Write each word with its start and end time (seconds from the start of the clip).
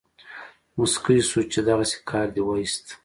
موسکی 0.77 1.19
شو 1.29 1.41
چې 1.51 1.59
دغسې 1.69 1.97
کار 2.09 2.27
دې 2.35 2.41
وایست. 2.45 2.85